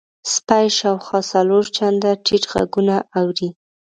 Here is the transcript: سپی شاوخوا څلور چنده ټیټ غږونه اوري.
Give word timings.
سپی 0.33 0.65
شاوخوا 0.77 1.19
څلور 1.33 1.63
چنده 1.75 2.11
ټیټ 2.25 2.43
غږونه 2.53 2.95
اوري. 3.19 3.49